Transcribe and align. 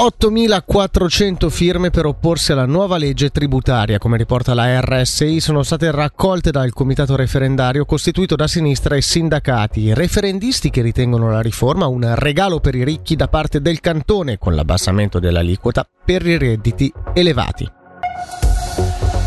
8.400 0.00 1.50
firme 1.50 1.90
per 1.90 2.06
opporsi 2.06 2.52
alla 2.52 2.64
nuova 2.64 2.96
legge 2.96 3.28
tributaria, 3.28 3.98
come 3.98 4.16
riporta 4.16 4.54
la 4.54 4.80
RSI, 4.80 5.40
sono 5.40 5.62
state 5.62 5.90
raccolte 5.90 6.50
dal 6.50 6.72
comitato 6.72 7.16
referendario 7.16 7.84
costituito 7.84 8.34
da 8.34 8.46
sinistra 8.46 8.96
e 8.96 9.02
sindacati, 9.02 9.92
referendisti 9.92 10.70
che 10.70 10.80
ritengono 10.80 11.30
la 11.30 11.42
riforma 11.42 11.86
un 11.86 12.14
regalo 12.14 12.60
per 12.60 12.76
i 12.76 12.84
ricchi 12.84 13.14
da 13.14 13.28
parte 13.28 13.60
del 13.60 13.80
cantone 13.80 14.38
con 14.38 14.54
l'abbassamento 14.54 15.18
dell'aliquota 15.18 15.86
per 16.02 16.26
i 16.26 16.38
redditi 16.38 16.90
elevati. 17.12 17.79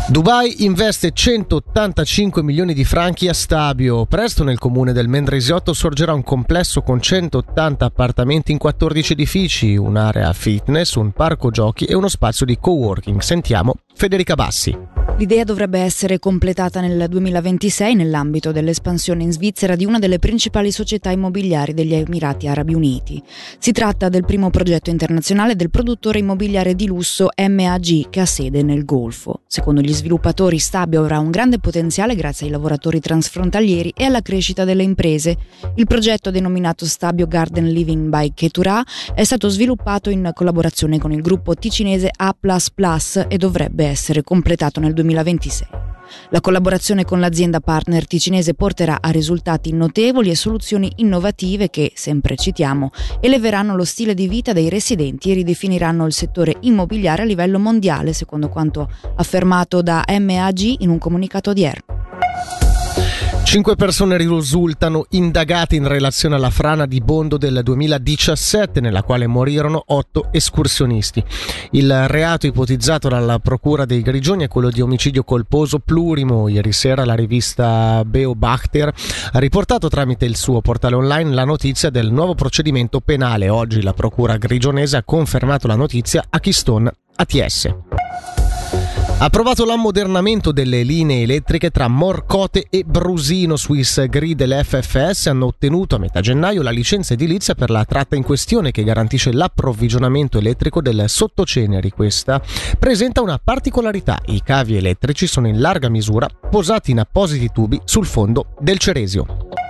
Dubai 0.06 0.64
investe 0.64 1.12
185 1.12 2.42
milioni 2.42 2.74
di 2.74 2.84
franchi 2.84 3.26
a 3.26 3.32
Stabio. 3.32 4.04
Presto 4.04 4.44
nel 4.44 4.58
comune 4.58 4.92
del 4.92 5.08
Mendrisiotto 5.08 5.72
sorgerà 5.72 6.12
un 6.12 6.22
complesso 6.22 6.82
con 6.82 7.00
180 7.00 7.86
appartamenti 7.86 8.52
in 8.52 8.58
14 8.58 9.14
edifici, 9.14 9.76
un'area 9.76 10.30
fitness, 10.34 10.94
un 10.96 11.12
parco 11.12 11.50
giochi 11.50 11.86
e 11.86 11.94
uno 11.94 12.08
spazio 12.08 12.44
di 12.44 12.58
coworking. 12.58 13.20
Sentiamo 13.20 13.76
Federica 13.94 14.34
Bassi. 14.34 14.93
L'idea 15.16 15.44
dovrebbe 15.44 15.78
essere 15.78 16.18
completata 16.18 16.80
nel 16.80 17.06
2026 17.08 17.94
nell'ambito 17.94 18.50
dell'espansione 18.50 19.22
in 19.22 19.30
Svizzera 19.30 19.76
di 19.76 19.84
una 19.84 20.00
delle 20.00 20.18
principali 20.18 20.72
società 20.72 21.10
immobiliari 21.10 21.72
degli 21.72 21.94
Emirati 21.94 22.48
Arabi 22.48 22.74
Uniti. 22.74 23.22
Si 23.60 23.70
tratta 23.70 24.08
del 24.08 24.24
primo 24.24 24.50
progetto 24.50 24.90
internazionale 24.90 25.54
del 25.54 25.70
produttore 25.70 26.18
immobiliare 26.18 26.74
di 26.74 26.86
lusso 26.86 27.28
MAG 27.48 28.10
che 28.10 28.18
ha 28.18 28.26
sede 28.26 28.64
nel 28.64 28.84
Golfo. 28.84 29.42
Secondo 29.46 29.80
gli 29.80 29.92
sviluppatori 29.92 30.58
Stabio 30.58 31.02
avrà 31.02 31.20
un 31.20 31.30
grande 31.30 31.60
potenziale 31.60 32.16
grazie 32.16 32.46
ai 32.46 32.52
lavoratori 32.52 32.98
transfrontalieri 32.98 33.92
e 33.96 34.06
alla 34.06 34.20
crescita 34.20 34.64
delle 34.64 34.82
imprese. 34.82 35.36
Il 35.76 35.86
progetto 35.86 36.32
denominato 36.32 36.86
Stabio 36.86 37.28
Garden 37.28 37.68
Living 37.68 38.08
by 38.08 38.32
Ketura 38.34 38.82
è 39.14 39.22
stato 39.22 39.48
sviluppato 39.48 40.10
in 40.10 40.32
collaborazione 40.34 40.98
con 40.98 41.12
il 41.12 41.22
gruppo 41.22 41.54
ticinese 41.54 42.10
A++ 42.12 42.34
e 43.28 43.36
dovrebbe 43.36 43.84
essere 43.84 44.24
completato 44.24 44.80
nel 44.80 44.86
2026. 44.88 45.02
2026. 45.04 45.82
La 46.30 46.40
collaborazione 46.40 47.04
con 47.04 47.20
l'azienda 47.20 47.60
partner 47.60 48.06
ticinese 48.06 48.54
porterà 48.54 48.98
a 49.00 49.10
risultati 49.10 49.72
notevoli 49.72 50.30
e 50.30 50.36
soluzioni 50.36 50.92
innovative 50.96 51.70
che, 51.70 51.92
sempre 51.94 52.36
citiamo, 52.36 52.90
eleveranno 53.20 53.74
lo 53.76 53.84
stile 53.84 54.14
di 54.14 54.28
vita 54.28 54.52
dei 54.52 54.68
residenti 54.68 55.30
e 55.30 55.34
ridefiniranno 55.34 56.06
il 56.06 56.12
settore 56.12 56.56
immobiliare 56.60 57.22
a 57.22 57.26
livello 57.26 57.58
mondiale, 57.58 58.12
secondo 58.12 58.48
quanto 58.48 58.90
affermato 59.16 59.82
da 59.82 60.04
MAG 60.20 60.76
in 60.78 60.88
un 60.88 60.98
comunicato 60.98 61.50
odierno. 61.50 61.93
Cinque 63.44 63.76
persone 63.76 64.16
risultano 64.16 65.06
indagate 65.10 65.76
in 65.76 65.86
relazione 65.86 66.34
alla 66.34 66.50
frana 66.50 66.86
di 66.86 67.00
Bondo 67.00 67.36
del 67.36 67.60
2017, 67.62 68.80
nella 68.80 69.04
quale 69.04 69.28
morirono 69.28 69.80
otto 69.86 70.26
escursionisti. 70.32 71.22
Il 71.70 72.08
reato 72.08 72.48
ipotizzato 72.48 73.08
dalla 73.08 73.38
Procura 73.38 73.84
dei 73.84 74.02
Grigioni 74.02 74.44
è 74.44 74.48
quello 74.48 74.70
di 74.70 74.80
omicidio 74.80 75.22
colposo 75.22 75.78
plurimo. 75.78 76.48
Ieri 76.48 76.72
sera 76.72 77.04
la 77.04 77.14
rivista 77.14 78.02
Beobachter 78.04 78.92
ha 79.32 79.38
riportato 79.38 79.88
tramite 79.88 80.24
il 80.24 80.36
suo 80.36 80.60
portale 80.60 80.96
online 80.96 81.32
la 81.32 81.44
notizia 81.44 81.90
del 81.90 82.10
nuovo 82.10 82.34
procedimento 82.34 83.00
penale. 83.00 83.48
Oggi 83.48 83.82
la 83.82 83.92
Procura 83.92 84.36
grigionese 84.36 84.96
ha 84.96 85.04
confermato 85.04 85.68
la 85.68 85.76
notizia 85.76 86.24
a 86.28 86.40
Keystone 86.40 86.90
ATS. 87.14 87.93
Approvato 89.16 89.64
l'ammodernamento 89.64 90.50
delle 90.50 90.82
linee 90.82 91.22
elettriche 91.22 91.70
tra 91.70 91.86
Morcote 91.86 92.66
e 92.68 92.82
Brusino. 92.84 93.56
Swiss 93.56 94.04
Grid 94.06 94.40
e 94.40 94.46
l'FFS 94.46 95.28
hanno 95.28 95.46
ottenuto 95.46 95.94
a 95.94 95.98
metà 95.98 96.20
gennaio 96.20 96.62
la 96.62 96.70
licenza 96.70 97.14
edilizia 97.14 97.54
per 97.54 97.70
la 97.70 97.84
tratta 97.84 98.16
in 98.16 98.24
questione 98.24 98.72
che 98.72 98.82
garantisce 98.82 99.32
l'approvvigionamento 99.32 100.36
elettrico 100.36 100.82
del 100.82 101.04
sottoceneri. 101.06 101.90
Questa 101.90 102.42
presenta 102.78 103.22
una 103.22 103.40
particolarità. 103.42 104.18
I 104.26 104.42
cavi 104.42 104.76
elettrici 104.76 105.28
sono 105.28 105.46
in 105.46 105.60
larga 105.60 105.88
misura 105.88 106.28
posati 106.28 106.90
in 106.90 106.98
appositi 106.98 107.50
tubi 107.52 107.80
sul 107.84 108.06
fondo 108.06 108.48
del 108.58 108.78
Ceresio. 108.78 109.63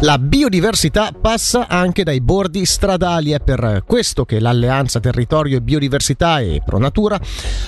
La 0.00 0.18
biodiversità 0.18 1.10
passa 1.18 1.68
anche 1.68 2.02
dai 2.04 2.20
bordi 2.20 2.66
stradali, 2.66 3.30
è 3.30 3.40
per 3.40 3.82
questo 3.86 4.26
che 4.26 4.40
l'Alleanza 4.40 5.00
Territorio 5.00 5.56
e 5.56 5.62
Biodiversità 5.62 6.38
e 6.38 6.60
Pronatura 6.62 7.18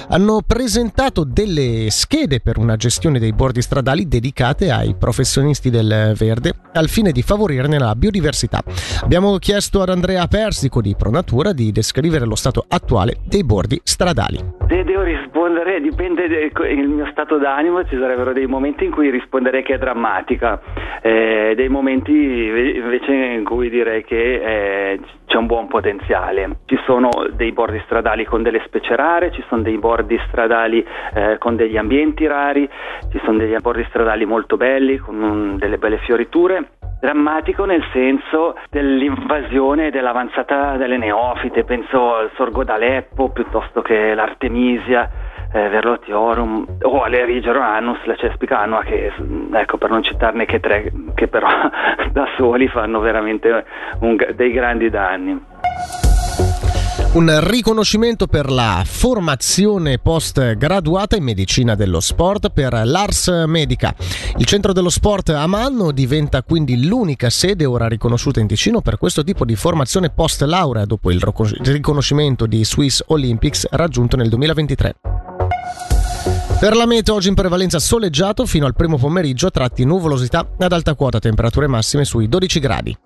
hanno 0.09 0.43
presentato 0.47 1.25
delle 1.25 1.87
schede 1.89 2.41
per 2.41 2.59
una 2.59 2.77
gestione 2.77 3.19
dei 3.19 3.33
bordi 3.33 3.63
stradali 3.63 4.07
dedicate 4.09 4.71
ai 4.71 4.95
professionisti 4.95 5.71
del 5.71 6.13
verde 6.19 6.55
al 6.75 6.91
fine 6.91 7.13
di 7.13 7.23
favorirne 7.23 7.79
la 7.79 7.97
biodiversità. 7.97 8.63
Abbiamo 9.01 9.39
chiesto 9.39 9.81
ad 9.81 9.89
Andrea 9.89 10.29
Persico 10.29 10.83
di 10.83 10.95
Pronatura 10.95 11.55
di 11.55 11.73
descrivere 11.73 12.27
lo 12.27 12.37
stato 12.37 12.63
attuale 12.69 13.21
dei 13.25 13.43
bordi 13.43 13.81
stradali. 13.83 14.58
Devo 14.69 15.03
rispondere, 15.03 15.81
dipende 15.81 16.29
dal 16.29 16.77
mio 16.89 17.07
stato 17.11 17.39
d'animo, 17.39 17.85
ci 17.87 17.97
sarebbero 17.97 18.35
dei 18.35 18.45
momenti 18.45 18.85
in 18.85 18.91
cui 18.91 19.09
risponderei 19.09 19.63
che 19.63 19.75
è 19.75 19.79
drammatica, 19.79 20.61
eh, 21.01 21.55
dei 21.57 21.71
momenti 21.71 22.13
invece 22.13 23.15
in 23.15 23.45
cui 23.45 23.71
direi 23.71 24.05
che 24.05 24.93
eh, 24.93 25.01
c'è 25.25 25.37
un 25.39 25.47
buon 25.47 25.69
potenziale. 25.69 26.59
Ci 26.67 26.79
sono 26.85 27.09
dei 27.33 27.53
bordi 27.53 27.81
stradali 27.87 28.27
con 28.27 28.43
delle 28.43 28.63
specie 28.67 28.95
rare, 28.95 29.33
ci 29.33 29.43
sono 29.49 29.63
dei 29.63 29.79
bordi 29.79 30.21
stradali 30.29 30.85
eh, 31.15 31.39
con 31.39 31.57
degli 31.57 31.79
ambienti 31.79 32.27
rari, 32.27 32.69
ci 33.11 33.19
sono 33.25 33.39
degli 33.39 33.57
bordi 33.57 33.87
stradali 33.89 34.27
molto 34.27 34.59
belli, 34.59 34.99
con 34.99 35.23
un, 35.23 35.57
delle 35.57 35.79
belle 35.79 35.97
fioriture 35.99 36.78
drammatico 37.01 37.65
nel 37.65 37.85
senso 37.93 38.57
dell'invasione 38.71 39.87
e 39.87 39.91
dell'avanzata 39.91 40.77
delle 40.77 40.97
neofite, 40.97 41.65
penso 41.65 42.15
al 42.15 42.31
sorgo 42.35 42.65
d'Aleppo 42.65 43.31
piuttosto 43.31 43.83
che 43.83 44.15
l'Artemisia, 44.15 45.11
eh, 45.53 45.69
Verlotiorum 45.69 46.67
o 46.83 47.03
all'Erigeron 47.03 47.63
annus, 47.63 48.05
la 48.05 48.17
Cespica 48.17 48.59
annua 48.59 48.83
che 48.83 49.13
ecco 49.53 49.79
per 49.79 49.91
non 49.91 50.03
citarne 50.03 50.45
che 50.45 50.61
tre 50.61 50.93
che 51.15 51.29
però 51.29 51.49
da 52.13 52.29
soli 52.37 52.69
fanno 52.69 53.01
veramente 53.01 53.65
un, 54.01 54.17
dei 54.35 54.53
grandi 54.53 54.91
danni 54.91 56.08
un 57.19 57.49
riconoscimento 57.49 58.29
per 58.29 58.49
la 58.49 58.85
formazione 58.87 59.99
post 59.99 60.55
graduata 60.55 61.17
in 61.17 61.25
medicina 61.25 61.75
dello 61.75 61.99
sport 61.99 62.51
per 62.51 62.81
l'Ars 62.85 63.27
Medica. 63.45 63.93
Il 64.37 64.45
centro 64.45 64.73
dello 64.73 64.89
sport 64.89 65.31
a 65.31 65.45
Manno 65.49 65.91
diventa 65.91 66.45
quindi 66.45 66.87
l'unica 66.87 67.29
sede 67.29 67.65
ora 67.65 67.89
riconosciuta 67.89 68.39
in 68.39 68.47
Ticino 68.47 68.83
per 68.83 68.99
questo 68.99 69.25
tipo 69.25 69.45
di 69.45 69.57
formazione 69.57 70.11
post 70.11 70.43
laurea 70.43 70.85
dopo 70.85 71.11
il 71.11 71.21
riconoscimento 71.65 72.47
di 72.47 72.65
Swiss 72.65 73.03
Olympics 73.09 73.67
raggiunto 73.71 74.17
nel 74.17 74.29
2023. 74.29 74.95
Per 76.61 76.77
la 76.77 76.87
meteo 76.87 77.15
oggi 77.15 77.29
in 77.29 77.35
prevalenza 77.35 77.81
soleggiato 77.81 78.47
fino 78.47 78.65
al 78.65 78.77
primo 78.77 78.97
pomeriggio, 78.97 79.51
tratti 79.51 79.85
nuvolosità 79.85 80.49
ad 80.57 80.73
alta 80.73 80.95
quota, 80.95 81.19
temperature 81.19 81.67
massime 81.67 82.05
sui 82.05 82.29
12 82.29 82.61
gradi. 82.61 82.97